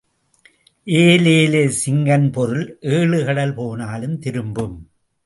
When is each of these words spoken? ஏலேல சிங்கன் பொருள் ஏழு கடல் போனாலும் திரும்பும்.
ஏலேல 0.87 1.71
சிங்கன் 1.81 2.31
பொருள் 2.31 2.79
ஏழு 2.79 3.25
கடல் 3.25 3.53
போனாலும் 3.53 4.17
திரும்பும். 4.19 4.75